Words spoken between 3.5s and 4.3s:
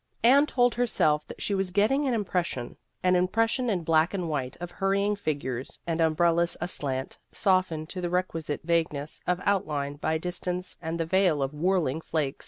in black and